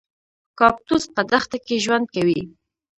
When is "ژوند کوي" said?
1.83-2.41